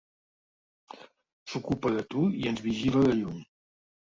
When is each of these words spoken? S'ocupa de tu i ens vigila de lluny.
S'ocupa 1.51 1.93
de 1.99 2.07
tu 2.15 2.25
i 2.41 2.51
ens 2.53 2.65
vigila 2.71 3.05
de 3.11 3.15
lluny. 3.23 3.39